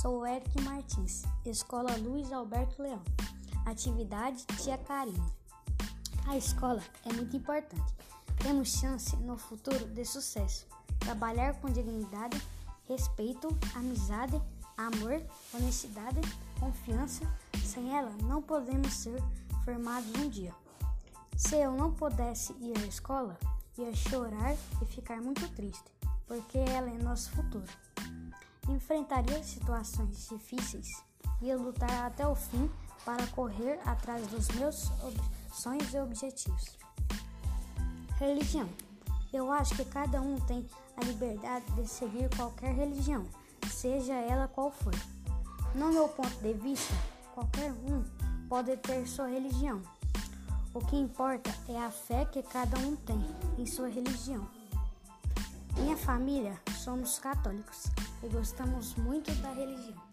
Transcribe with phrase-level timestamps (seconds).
[0.00, 3.02] Sou Eric Martins, Escola Luiz Alberto Leão.
[3.66, 5.20] Atividade Tia Karine.
[6.26, 7.94] A escola é muito importante.
[8.38, 10.66] Temos chance no futuro de sucesso.
[11.00, 12.40] Trabalhar com dignidade,
[12.88, 14.40] respeito, amizade,
[14.78, 16.20] amor, honestidade,
[16.58, 17.30] confiança.
[17.62, 19.22] Sem ela, não podemos ser
[19.66, 20.54] formados um dia.
[21.36, 23.38] Se eu não pudesse ir à escola,
[23.76, 25.84] ia chorar e ficar muito triste,
[26.26, 27.68] porque ela é nosso futuro.
[28.68, 30.88] Enfrentaria situações difíceis
[31.42, 32.70] e lutar até o fim
[33.04, 34.90] para correr atrás dos meus
[35.52, 36.76] sonhos e objetivos.
[38.18, 38.68] Religião.
[39.32, 43.24] Eu acho que cada um tem a liberdade de seguir qualquer religião,
[43.70, 44.92] seja ela qual for.
[45.74, 46.92] No meu ponto de vista,
[47.32, 48.04] qualquer um
[48.48, 49.80] pode ter sua religião.
[50.74, 53.24] O que importa é a fé que cada um tem
[53.56, 54.46] em sua religião.
[55.76, 57.84] Minha família somos católicos
[58.22, 60.09] e gostamos muito da religião.